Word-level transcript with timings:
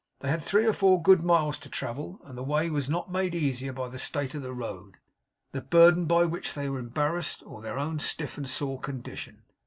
They 0.21 0.29
had 0.29 0.41
three 0.41 0.65
or 0.65 0.73
four 0.73 0.99
good 0.99 1.21
miles 1.21 1.59
to 1.59 1.69
travel; 1.69 2.19
and 2.25 2.35
the 2.35 2.41
way 2.41 2.71
was 2.71 2.89
not 2.89 3.11
made 3.11 3.35
easier 3.35 3.71
by 3.71 3.87
the 3.87 3.99
state 3.99 4.33
of 4.33 4.41
the 4.41 4.51
road, 4.51 4.97
the 5.51 5.61
burden 5.61 6.05
by 6.05 6.25
which 6.25 6.55
they 6.55 6.67
were 6.69 6.79
embarrassed, 6.79 7.43
or 7.45 7.61
their 7.61 7.77
own 7.77 7.99
stiff 7.99 8.35
and 8.35 8.49
sore 8.49 8.79
condition. 8.79 9.43